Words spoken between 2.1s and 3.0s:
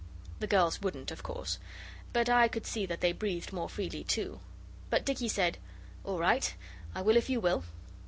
but I could see